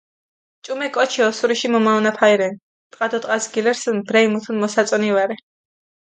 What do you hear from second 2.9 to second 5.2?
ტყა დო ტყას გილურსჷნ, ბრელი მუთუნ მოსაწონი